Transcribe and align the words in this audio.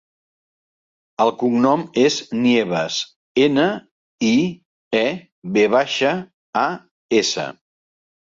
El 1.25 1.31
cognom 1.41 1.83
és 2.03 2.15
Nievas: 2.45 2.95
ena, 3.43 3.67
i, 4.29 4.33
e, 5.01 5.05
ve 5.59 5.67
baixa, 5.77 6.17
a, 6.65 6.67
essa. 7.23 7.47